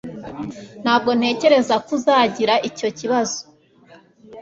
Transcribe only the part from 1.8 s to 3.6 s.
ko uzagira icyo kibazo